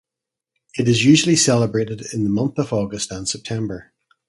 [0.79, 3.91] It is usually celebrated in the month of August and September.